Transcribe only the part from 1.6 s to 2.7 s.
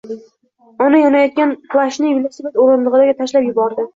plashchni velosiped